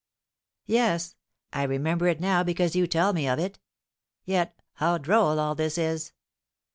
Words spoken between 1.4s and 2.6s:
I remember it now